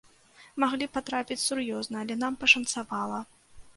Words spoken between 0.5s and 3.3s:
Маглі патрапіць сур'ёзна, але нам пашанцавала.